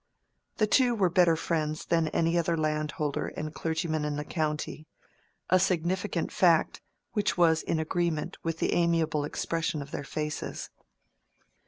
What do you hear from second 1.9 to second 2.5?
any